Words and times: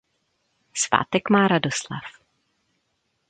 Svátek 0.73 1.29
má 1.29 1.47
Radoslav. 1.47 2.03